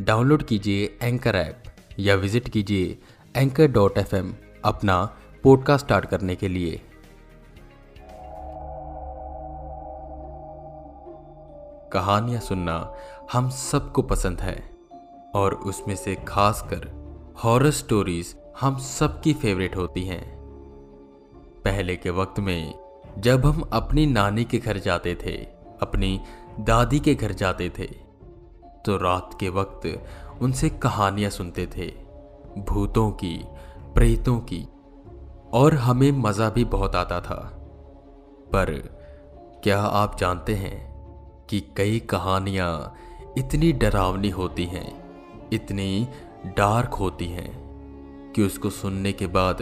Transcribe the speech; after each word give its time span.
Download 0.00 0.42
कीजिए 0.42 0.98
anchor 1.02 1.34
app 1.34 1.62
या 1.98 2.14
visit 2.14 2.48
कीजिए 2.48 2.98
एंकर 3.36 3.66
डॉट 3.66 3.98
एफ़ 3.98 4.16
अपना 4.64 5.16
पॉडकास्ट 5.42 5.86
स्टार्ट 5.86 6.06
करने 6.06 6.36
के 6.36 6.48
लिए। 6.48 6.80
कहानियाँ 11.92 12.40
सुनना 12.40 12.94
हम 13.32 13.50
सबको 13.50 14.02
पसंद 14.02 14.40
है 14.40 14.70
और 15.34 15.54
उसमें 15.54 15.96
से 15.96 16.14
खासकर 16.14 17.02
हॉरर 17.44 17.70
स्टोरीज 17.70 18.36
हम 18.60 18.78
सबकी 18.78 19.32
फेवरेट 19.32 19.76
होती 19.76 20.04
हैं। 20.04 20.36
पहले 21.64 21.96
के 21.96 22.10
वक्त 22.10 22.40
में 22.40 22.74
जब 23.18 23.46
हम 23.46 23.60
अपनी 23.72 24.06
नानी 24.06 24.44
के 24.44 24.58
घर 24.58 24.78
जाते 24.78 25.14
थे, 25.14 25.36
अपनी 25.82 26.20
दादी 26.60 27.00
के 27.00 27.14
घर 27.14 27.32
जाते 27.32 27.72
थे 27.78 28.11
तो 28.84 28.96
रात 28.96 29.36
के 29.40 29.48
वक्त 29.48 30.06
उनसे 30.42 30.70
कहानियाँ 30.70 31.30
सुनते 31.30 31.66
थे, 31.66 31.86
भूतों 32.58 33.10
की, 33.10 33.44
प्रेतों 33.94 34.38
की, 34.38 34.68
और 35.52 35.74
हमें 35.74 36.12
मज़ा 36.12 36.50
भी 36.50 36.64
बहुत 36.64 36.94
आता 36.94 37.20
था। 37.20 37.58
पर 38.52 38.70
क्या 39.64 39.82
आप 39.82 40.18
जानते 40.18 40.54
हैं 40.54 40.92
कि 41.46 41.60
कई 41.76 42.00
कहानियाँ 42.00 42.94
इतनी 43.38 43.72
डरावनी 43.72 44.30
होती 44.30 44.64
हैं, 44.64 45.04
इतनी 45.52 46.08
डार्क 46.46 46.94
होती 46.94 47.26
हैं, 47.26 47.62
कि 48.36 48.42
उसको 48.42 48.70
सुनने 48.70 49.12
के 49.12 49.26
बाद 49.26 49.58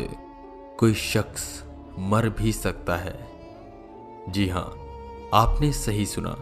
कोई 0.78 0.94
शख्स 0.94 1.64
मर 1.98 2.28
भी 2.28 2.52
सकता 2.52 2.96
है? 2.96 3.28
जी 4.28 4.48
हाँ 4.48 4.76
आपने 5.34 5.72
सही 5.72 6.06
सुना। 6.06 6.36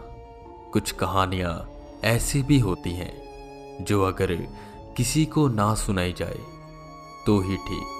कुछ 0.73 0.91
कहानियाँ 0.91 1.69
ऐसी 2.03 2.41
भी 2.43 2.59
होती 2.59 2.91
हैं, 2.91 3.83
जो 3.85 4.01
अगर 4.03 4.33
किसी 4.97 5.25
को 5.25 5.47
ना 5.47 5.73
सुनाई 5.75 6.13
जाए 6.13 6.39
तो 7.25 7.39
ही 7.39 7.57
ठीक। 7.57 7.95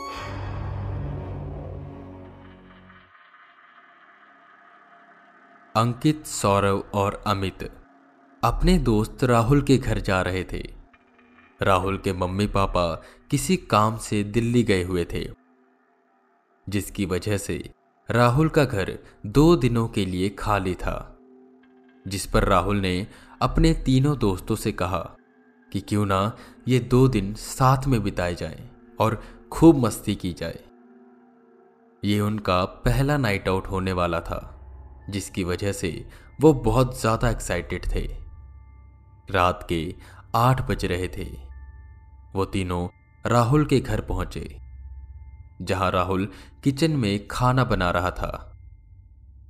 अंकित, 5.75 6.25
सौरव 6.25 6.83
और 6.93 7.21
अमित 7.27 7.69
अपने 8.43 8.77
दोस्त 8.77 9.23
राहुल 9.23 9.61
के 9.61 9.77
घर 9.77 9.99
जा 9.99 10.21
रहे 10.21 10.43
थे। 10.43 10.63
राहुल 11.61 11.97
के 11.97 12.13
मम्मी 12.13 12.47
पापा 12.47 12.85
किसी 13.31 13.57
काम 13.57 13.97
से 13.97 14.23
दिल्ली 14.23 14.63
गए 14.63 14.83
हुए 14.83 15.05
थे, 15.13 15.27
जिसकी 16.67 17.05
वजह 17.05 17.37
से 17.37 17.57
राहुल 18.09 18.49
का 18.49 18.63
घर 18.65 18.97
दो 19.25 19.55
दिनों 19.55 19.87
के 19.87 20.05
लिए 20.05 20.29
खाली 20.29 20.73
था, 20.75 21.17
जिस 22.05 22.25
पर 22.25 22.43
राहुल 22.43 22.77
ने 22.77 23.07
अपने 23.41 23.73
तीनों 23.73 24.17
दोस्तों 24.17 24.55
से 24.55 24.71
कहा 24.71 24.99
कि 25.71 25.79
क्यों 25.81 26.05
ना 26.05 26.37
ये 26.67 26.79
दो 26.79 27.07
दिन 27.07 27.33
साथ 27.33 27.85
में 27.87 28.01
बिताए 28.03 28.35
जाएँ 28.35 28.69
और 28.99 29.21
खूब 29.51 29.77
मस्ती 29.77 30.15
की 30.15 30.31
जाए। 30.33 30.59
ये 32.03 32.19
उनका 32.19 32.63
पहला 32.85 33.17
नाइट 33.17 33.47
आउट 33.47 33.67
होने 33.67 33.91
वाला 33.91 34.19
था, 34.19 34.39
जिसकी 35.09 35.43
वजह 35.43 35.71
से 35.71 36.07
वो 36.41 36.53
बहुत 36.53 36.99
ज़्यादा 37.01 37.29
एक्साइटेड 37.29 37.85
थे। 37.85 38.05
रात 39.31 39.65
के 39.69 39.95
आठ 40.35 40.61
बज 40.69 40.85
रहे 40.85 41.07
थे। 41.07 41.25
वो 42.35 42.45
तीनों 42.45 42.87
राहुल 43.25 43.65
के 43.65 43.79
घर 43.79 44.01
पहुँचे, 44.01 44.59
जहाँ 45.61 45.89
राहुल 45.91 46.27
किचन 46.63 46.91
में 46.91 47.27
खाना 47.27 47.63
बना 47.63 47.89
रहा 47.91 48.11
था। 48.11 48.31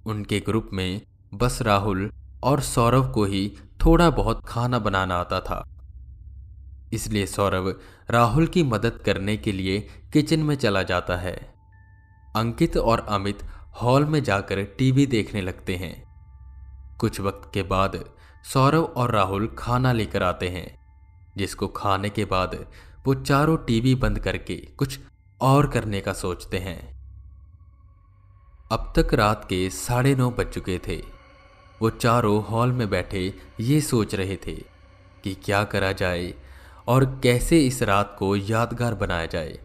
उनके 0.06 0.39
ग्रुप 0.39 0.69
में 0.73 1.01
बस 1.33 1.61
राहुल 1.61 2.09
और 2.44 2.61
सौरव 2.61 3.11
को 3.11 3.25
ही 3.25 3.51
थोड़ा 3.85 4.09
बहुत 4.09 4.45
खाना 4.45 4.79
बनाना 4.79 5.16
आता 5.16 5.40
था। 5.40 5.69
इसलिए 6.94 7.25
सौरभ 7.25 7.79
राहुल 8.09 8.47
की 8.47 8.63
मदद 8.63 9.01
करने 9.06 9.38
के 9.38 9.51
लिए 9.51 9.88
किचन 10.13 10.40
में 10.40 10.56
चला 10.56 10.84
जाता 10.84 11.16
है। 11.16 11.53
अंकित 12.35 12.78
और 12.78 13.00
अमित 13.00 13.44
हॉल 13.81 14.06
में 14.06 14.23
जाकर 14.23 14.63
टीवी 14.63 15.06
देखने 15.06 15.41
लगते 15.41 15.75
हैं। 15.75 16.09
कुछ 16.97 17.19
वक्त 17.19 17.51
के 17.53 17.63
बाद 17.63 18.06
सौरभ 18.53 18.94
और 18.97 19.12
राहुल 19.12 19.56
खाना 19.59 19.91
लेकर 19.91 20.23
आते 20.23 20.50
हैं, 20.50 20.79
जिसको 21.38 21.68
खाने 21.68 22.09
के 22.09 22.25
बाद 22.25 22.66
वो 23.07 23.13
चारों 23.13 23.57
टीवी 23.57 23.95
बंद 23.95 24.19
करके 24.19 24.56
कुछ 24.56 25.00
और 25.41 25.68
करने 25.68 26.01
का 26.01 26.13
सोचते 26.13 26.57
हैं। 26.57 27.00
अब 28.72 28.94
तक 28.95 29.13
रात 29.13 29.45
के 29.45 29.69
साढ़े 29.69 30.16
नौ 30.16 30.31
बज 30.31 30.47
चुके 30.47 30.79
थे। 30.88 31.19
वो 31.81 31.90
चारों 31.90 32.44
हॉल 32.44 32.72
में 32.72 32.90
बैठे 32.90 33.34
ये 33.59 33.81
सोच 33.81 34.16
रहे 34.16 34.35
थे 34.35 34.56
कि 35.23 35.34
क्या 35.35 35.63
करा 35.63 35.91
जाए 35.91 36.34
और 36.88 37.06
कैसे 37.23 37.59
इस 37.59 37.84
रात 37.84 38.16
को 38.19 38.35
यादगार 38.35 38.94
बनाया 38.94 39.25
जाए। 39.25 39.59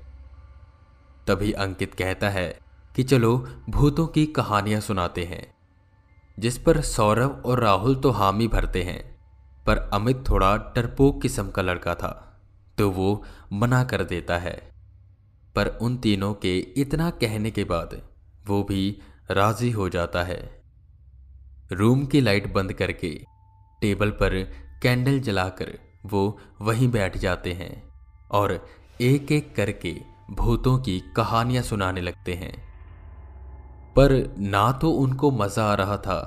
तभी 1.27 1.53
अंकित 1.53 1.95
कहता 1.95 2.29
है 2.29 2.59
कि 2.97 3.03
चलो, 3.03 3.37
भूतों 3.71 4.07
की 4.07 4.27
कहानियाँ 4.27 4.81
सुनाते 4.81 5.25
हैं, 5.25 5.55
जिस 6.39 6.59
पर 6.59 6.81
सौरभ 6.81 7.43
और 7.47 7.61
राहुल 7.61 7.97
तो 7.97 8.11
हामी 8.11 8.49
भरते 8.49 8.83
हैं, 8.83 9.03
पर 9.67 9.79
अमित 9.79 10.25
थोड़ा 10.29 10.57
डरपोक 10.57 11.23
किस्म 11.23 11.51
का 11.51 11.63
लड़का 11.63 11.95
था 11.95 12.21
तो 12.79 12.91
वो 12.91 13.25
मना 13.53 13.85
कर 13.85 14.05
देता 14.05 14.39
है। 14.39 14.71
पर 15.57 15.67
उन 15.67 15.97
तीनों 15.97 16.35
के 16.35 16.59
इतना 16.59 17.11
कहने 17.11 17.51
के 17.51 17.65
बाद 17.65 18.01
वो 18.47 18.63
भी 18.63 18.99
राज़ी 19.31 19.71
हो 19.71 19.89
जाता 19.89 20.23
है। 20.23 20.64
रूम 21.75 22.05
की 22.07 22.21
लाइट 22.21 22.53
बंद 22.53 22.73
करके 22.73 23.11
टेबल 23.83 24.11
पर 24.13 24.43
कैंडल 24.83 25.19
जलाकर 25.21 25.73
वो 26.07 26.39
वहीं 26.61 26.89
बैठ 26.91 27.17
जाते 27.19 27.53
हैं 27.53 27.73
और 28.31 28.53
एक 29.01 29.33
एक 29.33 29.55
करके 29.57 29.93
भूतों 30.31 30.79
की 30.79 30.99
कहानियाँ 31.17 31.63
सुनाने 31.63 32.01
लगते 32.01 32.35
हैं। 32.35 32.53
पर 33.97 34.13
ना 34.39 34.71
तो 34.73 34.91
उनको 34.93 35.31
मज़ा 35.31 35.65
आ 35.65 35.75
रहा 35.75 35.97
था 35.97 36.19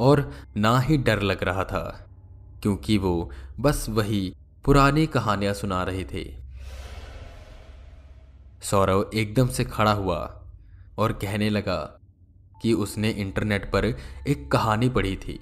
और 0.00 0.30
ना 0.56 0.78
ही 0.80 0.96
डर 0.98 1.22
लग 1.22 1.42
रहा 1.44 1.64
था, 1.64 2.08
क्योंकि 2.62 2.98
वो 2.98 3.30
बस 3.60 3.86
वही 3.88 4.34
पुरानी 4.64 5.06
कहानियाँ 5.06 5.54
सुना 5.54 5.82
रहे 5.82 6.04
थे। 6.04 6.24
सौरव 8.62 9.10
एकदम 9.14 9.48
से 9.48 9.64
खड़ा 9.64 9.92
हुआ 9.92 10.18
और 10.98 11.12
कहने 11.12 11.50
लगा 11.50 11.78
कि 12.62 12.72
उसने 12.72 13.10
इंटरनेट 13.10 13.72
पर 13.72 13.84
एक 14.28 14.52
कहानी 14.52 14.88
पढ़ी 14.88 15.16
थी 15.16 15.40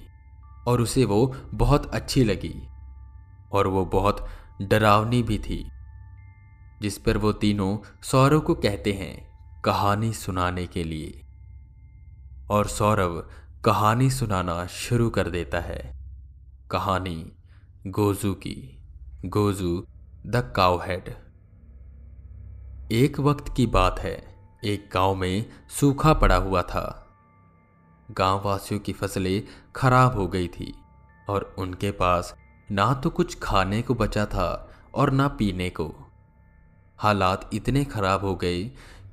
और 0.67 0.81
उसे 0.81 1.05
वो 1.05 1.35
बहुत 1.53 1.85
अच्छी 1.85 2.23
लगी 2.23 2.67
और 3.51 3.67
वो 3.67 3.85
बहुत 3.85 4.27
डरावनी 4.61 5.23
भी 5.23 5.39
थी, 5.39 5.71
जिस 6.81 6.97
पर 6.97 7.17
वो 7.17 7.33
तीनों 7.33 7.77
सौरव 8.03 8.39
को 8.39 8.53
कहते 8.53 8.93
हैं 8.93 9.31
कहानी 9.61 10.13
सुनाने 10.13 10.67
के 10.67 10.83
लिए। 10.83 11.21
और 12.49 12.67
सौरव 12.67 13.29
कहानी 13.65 14.09
सुनाना 14.09 14.67
शुरू 14.67 15.09
कर 15.09 15.29
देता 15.29 15.59
है। 15.59 15.99
कहानी 16.71 17.31
गोजू 17.87 18.33
की। 18.33 18.77
गोजू, 19.25 19.85
द 20.25 20.53
काउ 20.55 20.77
हेड 20.77 21.15
एक 22.91 23.19
वक्त 23.19 23.53
की 23.57 23.67
बात 23.67 23.99
है। 23.99 24.35
एक 24.65 24.89
गाँव 24.93 25.15
में 25.15 25.45
सूखा 25.69 26.13
पड़ा 26.13 26.35
हुआ 26.35 26.61
था। 26.61 27.00
गाँव 28.11 28.41
वासियों 28.45 28.79
की 28.79 28.93
फ़सलें 28.93 29.43
खराब 29.75 30.15
हो 30.15 30.27
गई 30.27 30.47
थी 30.47 30.73
और 31.29 31.55
उनके 31.57 31.91
पास 31.91 32.33
ना 32.71 32.93
तो 32.93 33.09
कुछ 33.09 33.37
खाने 33.39 33.81
को 33.81 33.93
बचा 33.95 34.25
था 34.25 34.69
और 34.95 35.11
ना 35.11 35.27
पीने 35.27 35.69
को। 35.69 35.93
हालात 36.99 37.49
इतने 37.53 37.83
खराब 37.85 38.21
हो 38.21 38.35
गए 38.35 38.63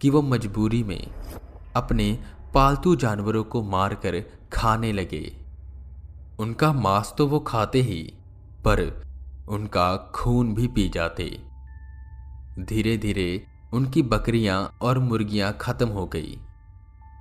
कि 0.00 0.10
वो 0.10 0.22
मजबूरी 0.22 0.82
में 0.82 1.06
अपने 1.76 2.18
पालतू 2.54 2.96
जानवरों 2.96 3.44
को 3.44 3.62
मारकर 3.62 4.20
खाने 4.52 4.92
लगे। 4.92 5.36
उनका 6.38 6.72
मांस 6.72 7.14
तो 7.18 7.26
वो 7.26 7.40
खाते 7.40 7.82
ही, 7.82 8.02
पर 8.64 9.04
उनका 9.48 9.96
खून 10.14 10.54
भी 10.54 10.66
पी 10.68 10.88
जाते। 10.88 11.24
धीरे 12.60 12.96
धीरे 12.96 13.46
उनकी 13.72 14.02
बकरियाँ 14.02 14.78
और 14.82 14.98
मुर्गियाँ 14.98 15.56
खत्म 15.60 15.88
हो 15.88 16.06
गई। 16.06 16.38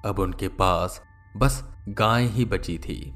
अब 0.06 0.20
उनके 0.20 0.48
पास 0.48 1.02
बस 1.38 1.70
गाय 1.90 2.26
ही 2.26 2.46
बची 2.46 2.78
थी। 2.78 3.14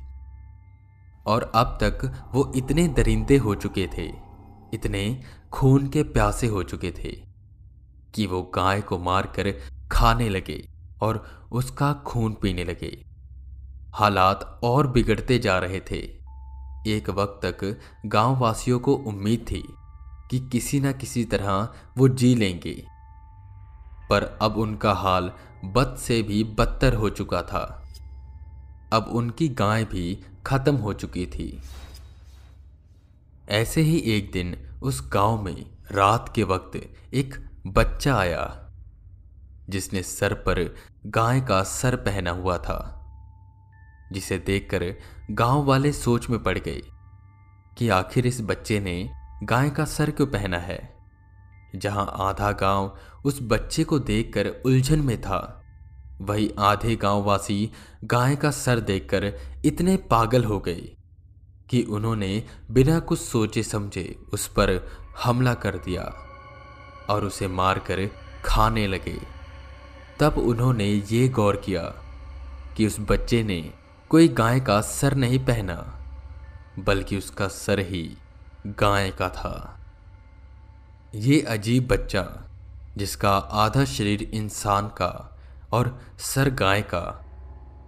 और 1.25 1.51
अब 1.55 1.77
तक 1.83 2.29
वो 2.33 2.51
इतने 2.55 2.87
दरिंदे 2.87 3.37
हो 3.37 3.55
चुके 3.55 3.89
थे, 3.97 4.11
इतने 4.73 5.23
खून 5.51 5.87
के 5.87 6.03
प्यासे 6.03 6.47
हो 6.47 6.63
चुके 6.63 6.91
थे, 6.91 7.23
कि 8.15 8.27
वो 8.27 8.51
गाय 8.55 8.81
को 8.81 8.99
मारकर 8.99 9.51
खाने 9.91 10.29
लगे 10.29 10.69
और 11.01 11.47
उसका 11.51 11.93
खून 11.93 12.33
पीने 12.41 12.63
लगे। 12.63 13.05
हालात 13.93 14.59
और 14.63 14.87
बिगड़ते 14.87 15.39
जा 15.39 15.59
रहे 15.59 15.79
थे। 15.79 16.21
एक 16.87 17.09
वक्त 17.09 17.45
तक 17.45 17.79
गाँव 18.05 18.39
वासियों 18.39 18.79
को 18.79 18.93
उम्मीद 18.93 19.45
थी 19.51 19.63
कि 20.31 20.49
किसी 20.51 20.79
न 20.79 20.93
किसी 20.93 21.25
तरह 21.25 21.69
वो 21.97 22.07
जी 22.07 22.35
लेंगे। 22.35 22.85
पर 24.09 24.39
अब 24.41 24.57
उनका 24.57 24.93
हाल 24.93 25.31
बद 25.65 25.95
से 25.99 26.21
भी 26.21 26.43
बदतर 26.43 26.93
हो 26.93 27.09
चुका 27.09 27.41
था। 27.41 27.77
अब 28.93 29.07
उनकी 29.07 29.47
गाय 29.47 29.83
भी 29.85 30.23
खत्म 30.45 30.75
हो 30.75 30.93
चुकी 30.93 31.25
थी। 31.25 31.61
ऐसे 33.49 33.81
ही 33.81 33.97
एक 33.97 34.31
दिन 34.31 34.55
उस 34.83 35.01
गाँव 35.13 35.41
में 35.41 35.65
रात 35.91 36.31
के 36.35 36.43
वक्त 36.43 36.75
एक 37.13 37.35
बच्चा 37.67 38.15
आया, 38.15 38.71
जिसने 39.69 40.03
सर 40.03 40.33
पर 40.33 40.63
गाय 41.05 41.41
का 41.41 41.61
सर 41.63 41.95
पहना 41.95 42.31
हुआ 42.31 42.57
था, 42.57 42.79
जिसे 44.11 44.37
देखकर 44.37 44.93
गाँव 45.31 45.63
वाले 45.63 45.91
सोच 45.91 46.29
में 46.29 46.41
पड़ 46.43 46.57
गए 46.57 46.81
कि 47.77 47.89
आखिर 47.89 48.27
इस 48.27 48.41
बच्चे 48.41 48.79
ने 48.79 49.09
गाय 49.43 49.69
का 49.69 49.85
सर 49.85 50.11
क्यों 50.11 50.27
पहना 50.27 50.57
है, 50.57 50.79
जहाँ 51.75 52.11
आधा 52.19 52.51
गाँव 52.51 52.97
उस 53.25 53.39
बच्चे 53.41 53.83
को 53.83 53.99
देखकर 53.99 54.47
उलझन 54.65 54.99
में 54.99 55.21
था। 55.21 55.60
वही 56.21 56.53
आधे 56.59 56.95
गांववासी 56.95 57.71
गाय 58.03 58.35
का 58.35 58.51
सर 58.51 58.79
देखकर 58.79 59.33
इतने 59.65 59.97
पागल 59.97 60.43
हो 60.43 60.59
गए 60.59 60.95
कि 61.69 61.81
उन्होंने 61.83 62.43
बिना 62.71 62.99
कुछ 62.99 63.19
सोचे 63.19 63.63
समझे 63.63 64.19
उस 64.33 64.47
पर 64.47 64.91
हमला 65.23 65.53
कर 65.53 65.77
दिया 65.77 66.03
और 67.09 67.25
उसे 67.25 67.47
मारकर 67.47 68.07
खाने 68.45 68.87
लगे। 68.87 69.17
तब 70.19 70.37
उन्होंने 70.37 70.87
ये 71.11 71.27
गौर 71.29 71.55
किया 71.55 71.83
कि 72.77 72.87
उस 72.87 72.97
बच्चे 72.99 73.43
ने 73.43 73.73
कोई 74.09 74.27
गाय 74.27 74.59
का 74.59 74.81
सर 74.81 75.15
नहीं 75.15 75.39
पहना, 75.45 75.75
बल्कि 76.79 77.17
उसका 77.17 77.47
सर 77.47 77.79
ही 77.79 78.17
गाय 78.67 79.09
का 79.11 79.29
था। 79.29 79.79
ये 81.15 81.41
अजीब 81.41 81.87
बच्चा, 81.87 82.49
जिसका 82.97 83.37
आधा 83.37 83.85
शरीर 83.85 84.23
इंसान 84.23 84.87
का 84.87 85.30
और 85.73 85.99
सर 86.19 86.49
गाय 86.49 86.81
का, 86.81 87.25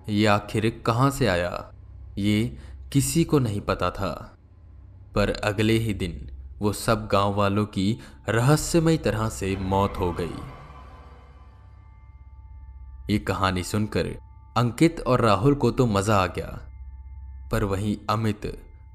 ये 0.10 0.26
आखिर 0.26 0.84
कहाँ 0.86 1.10
से 1.12 1.28
आया? 1.28 1.72
ये 2.18 2.58
किसी 2.94 3.24
को 3.24 3.40
नहीं 3.40 3.62
पता 3.62 3.90
था। 3.92 4.38
पर 5.16 5.30
अगले 5.30 5.74
ही 5.74 5.94
दिन 5.94 6.30
वो 6.60 6.74
सब 6.74 7.08
गाँव 7.08 7.34
वालों 7.36 7.66
की 7.66 8.00
रहस्यमय 8.30 8.98
तरह 8.98 9.30
से 9.30 9.56
मौत 9.56 9.94
हो 10.00 10.12
गई। 10.12 10.34
ये 13.10 13.18
कहानी 13.20 13.64
सुनकर 13.64 14.06
अंकित 14.58 15.00
और 15.00 15.22
राहुल 15.22 15.56
को 15.56 15.72
तो 15.72 15.86
मज़ा 15.86 16.18
आ 16.18 16.28
गया, 16.28 16.48
पर 17.52 17.64
वहीं 17.64 17.98
अमित 18.10 18.42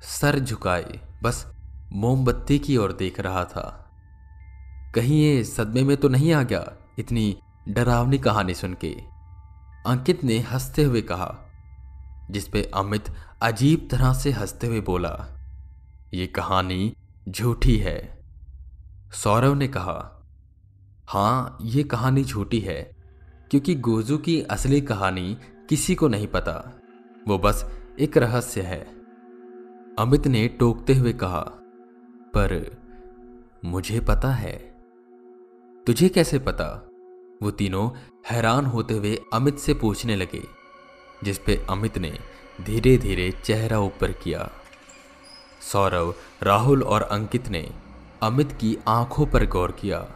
सर 0.02 0.38
झुकाए, 0.38 1.00
बस 1.22 1.44
मोमबत्ती 1.92 2.58
की 2.58 2.76
ओर 2.76 2.92
देख 2.92 3.20
रहा 3.20 3.44
था। 3.44 3.90
कहीं 4.94 5.22
ये 5.22 5.44
सदमे 5.44 5.82
में 5.82 5.96
तो 5.96 6.08
नहीं 6.08 6.32
आ 6.32 6.42
गया? 6.42 6.72
इतनी 6.98 7.36
डरावनी 7.70 8.18
कहानी 8.18 8.54
सुन 8.54 8.74
के 8.74 8.96
अंकित 9.86 10.24
ने 10.24 10.38
हँसते 10.38 10.84
हुए 10.84 11.00
कहा, 11.00 11.38
जिसपे 12.30 12.70
अमित 12.74 13.04
अजीब 13.42 13.88
तरह 13.90 14.12
से 14.12 14.30
हँसते 14.30 14.66
हुए 14.66 14.80
बोला, 14.80 15.26
ये 16.14 16.26
कहानी 16.26 16.96
झूठी 17.28 17.76
है। 17.76 18.24
सौरव 19.12 19.54
ने 19.54 19.68
कहा, 19.68 20.26
हाँ, 21.08 21.58
ये 21.62 21.82
कहानी 21.82 22.24
झूठी 22.24 22.60
है, 22.60 22.96
क्योंकि 23.50 23.74
गोजू 23.74 24.18
की 24.18 24.42
असली 24.42 24.80
कहानी 24.80 25.38
किसी 25.68 25.94
को 25.94 26.08
नहीं 26.08 26.26
पता, 26.26 26.80
वो 27.28 27.38
बस 27.38 27.70
एक 28.00 28.16
रहस्य 28.16 28.62
है। 28.62 28.80
अमित 29.98 30.26
ने 30.26 30.48
टोकते 30.48 30.94
हुए 30.94 31.12
कहा, 31.12 31.40
पर 32.34 32.76
मुझे 33.64 34.00
पता 34.00 34.32
है। 34.32 34.76
तुझे 35.86 36.08
कैसे 36.08 36.38
पता? 36.38 36.87
वो 37.42 37.50
तीनों 37.50 37.90
हैरान 38.30 38.66
होते 38.66 38.94
हुए 38.94 39.18
अमित 39.32 39.58
से 39.58 39.74
पूछने 39.74 40.16
लगे 40.16 40.42
जिस 41.24 41.38
पे 41.38 41.66
अमित 41.70 41.98
ने 41.98 42.18
धीरे 42.60 42.98
धीरे 42.98 43.30
चेहरा 43.44 43.78
ऊपर 43.78 44.12
किया। 44.12 44.50
सौरव, 45.72 46.14
राहुल 46.42 46.82
और 46.82 47.02
अंकित 47.02 47.48
ने 47.48 47.70
अमित 48.22 48.52
की 48.52 48.78
आँखों 48.88 49.26
पर 49.26 49.46
गौर 49.46 49.72
किया, 49.72 50.08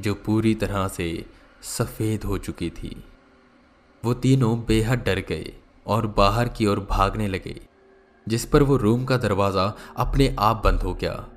जो 0.00 0.14
पूरी 0.14 0.54
तरह 0.54 0.88
से 0.88 1.26
सफ़ेद 1.62 2.24
हो 2.24 2.38
चुकी 2.38 2.70
थी। 2.70 3.04
वो 4.04 4.14
तीनों 4.14 4.64
बेहद 4.64 4.98
डर 4.98 5.18
गए 5.18 5.52
और 5.86 6.06
बाहर 6.06 6.48
की 6.48 6.66
ओर 6.66 6.86
भागने 6.90 7.28
लगे, 7.28 7.60
जिस 8.28 8.44
पर 8.44 8.62
वो 8.62 8.76
रूम 8.76 9.04
का 9.04 9.16
दरवाज़ा 9.16 9.76
अपने 9.96 10.36
आप 10.38 10.62
बंद 10.64 10.80
हो 10.80 10.94
गया। 10.94 11.28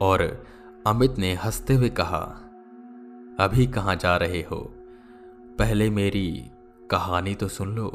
और 0.00 0.44
अमित 0.86 1.18
ने 1.18 1.34
हँसते 1.34 1.74
हुए 1.74 1.88
कहा 1.88 2.43
अभी 3.40 3.66
कहाँ 3.66 3.96
जा 3.96 4.16
रहे 4.16 4.42
हो? 4.42 4.74
पहले 5.58 5.90
मेरी 5.90 6.50
कहानी 6.90 7.34
तो 7.34 7.48
सुन 7.48 7.74
लो। 7.76 7.86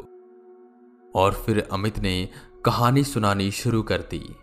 और 1.14 1.34
फिर 1.34 1.68
अमित 1.72 1.98
ने 1.98 2.28
कहानी 2.64 3.04
सुनानी 3.04 3.50
शुरू 3.50 3.82
कर 3.82 3.98
दी, 4.00 4.36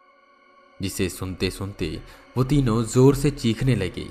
जिसे 0.81 1.09
सुनते 1.09 1.49
सुनते 1.51 2.01
वो 2.37 2.43
तीनों 2.43 2.83
ज़ोर 2.83 3.15
से 3.15 3.31
चीखने 3.31 3.75
लगे 3.75 4.07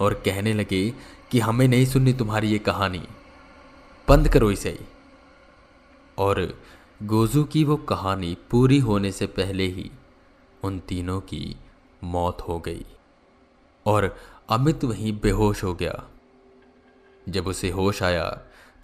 और 0.00 0.14
कहने 0.14 0.52
लगे 0.52 0.94
कि 1.30 1.40
हमें 1.40 1.68
नहीं 1.68 1.86
सुननी 1.86 2.12
तुम्हारी 2.12 2.48
ये 2.48 2.58
कहानी। 2.58 3.02
बंद 4.08 4.28
करो 4.28 4.50
इसे। 4.50 4.78
और 6.18 6.60
गोजू 7.02 7.44
की 7.44 7.64
वो 7.64 7.76
कहानी 7.76 8.36
पूरी 8.50 8.78
होने 8.78 9.12
से 9.12 9.26
पहले 9.26 9.66
ही 9.66 9.90
उन 10.62 10.78
तीनों 10.78 11.20
की 11.20 11.56
मौत 12.04 12.40
हो 12.40 12.58
गई। 12.58 12.86
और 13.86 14.16
अमित 14.48 14.84
वहीं 14.84 15.20
बेहोश 15.20 15.64
हो 15.64 15.74
गया। 15.74 16.08
जब 17.26 17.46
उसे 17.46 17.70
होश 17.70 18.02
आया 18.02 18.24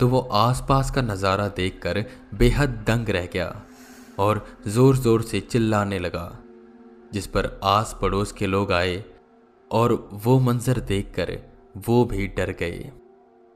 तो 0.00 0.08
वो 0.08 0.19
आसपास 0.20 0.90
का 0.90 1.02
नज़ारा 1.02 1.49
देखकर 1.56 2.05
बेहद 2.35 2.82
दंग 2.87 3.08
रह 3.08 3.26
गया 3.26 3.55
और 4.19 4.44
ज़ोर 4.67 4.96
ज़ोर 4.96 5.23
से 5.23 5.40
चिल्लाने 5.40 5.99
लगा, 5.99 6.38
जिस 7.12 7.26
पर 7.26 7.49
आस 7.64 7.96
पड़ोस 8.02 8.32
के 8.32 8.46
लोग 8.46 8.73
आए 8.73 9.02
और 9.70 9.93
वो 10.14 10.38
मंजर 10.40 10.80
देखकर 10.83 11.37
वो 11.78 12.04
भी 12.04 12.26
डर 12.28 12.50
गए। 12.61 12.90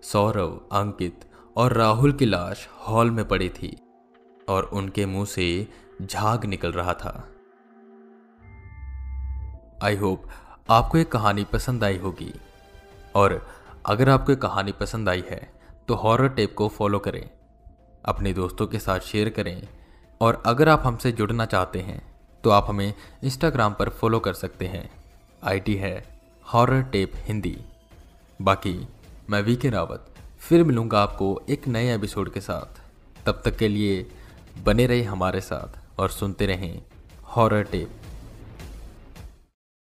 सौरव, 0.03 0.61
अंकित 0.73 1.25
और 1.57 1.73
राहुल 1.73 2.13
की 2.13 2.27
लाश 2.27 2.69
हॉल 2.81 3.11
में 3.11 3.27
पड़ी 3.29 3.49
थी 3.51 3.77
और 4.49 4.65
उनके 4.73 5.07
मुँह 5.07 5.25
से 5.27 5.67
झाग 6.03 6.45
निकल 6.45 6.73
रहा 6.73 6.95
था। 6.95 7.13
आई 9.83 9.97
होप 9.97 10.29
आपको 10.71 10.99
ये 10.99 11.05
कहानी 11.05 11.45
पसंद 11.45 11.85
आई 11.85 11.97
होगी 11.99 12.33
और 13.15 13.35
अगर 13.87 14.09
आपको 14.09 14.35
कहानी 14.37 14.73
पसंद 14.73 15.09
आई 15.09 15.23
है 15.31 15.41
तो 15.89 15.95
हॉरर 15.95 16.29
टेप 16.29 16.55
को 16.55 16.69
फॉलो 16.69 16.99
करें, 16.99 17.29
अपने 18.05 18.33
दोस्तों 18.33 18.67
के 18.67 18.79
साथ 18.79 19.01
शेयर 19.01 19.29
करें, 19.29 19.69
और 20.21 20.43
अगर 20.47 20.69
आप 20.69 20.83
हमसे 20.85 21.13
जुड़ना 21.13 21.47
चाहते 21.47 21.81
हैं 21.81 22.01
तो 22.45 22.51
आप 22.51 22.67
हमें 22.69 22.93
इंस्टाग्राम 23.25 23.75
पर 23.75 23.89
फॉलो 23.91 24.21
कर 24.21 24.35
सकते 24.35 24.67
हैं। 24.67 24.89
आईडी 25.43 25.75
है 25.75 25.95
हॉरर 26.47 26.83
टेप 26.83 27.13
हिंदी। 27.17 27.57
बाकी, 28.41 28.89
मैं 29.31 29.43
वी 29.43 29.57
के 29.57 29.71
रावत, 29.71 30.07
फिर 30.41 30.65
मिलूँगा 30.65 31.03
आपको 31.03 31.41
एक 31.51 31.69
नए 31.69 31.95
एपिसोड 31.95 32.33
के 32.33 32.41
साथ। 32.41 32.81
तब 33.27 33.43
तक 33.45 33.57
के 33.57 33.69
लिए 33.69 34.07
बने 34.65 34.87
रहे 34.87 35.03
हमारे 35.03 35.41
साथ, 35.41 36.01
और 36.01 36.11
सुनते 36.11 36.47
रहें 36.47 36.83
हॉरर 37.27 37.63
टेप 37.65 38.01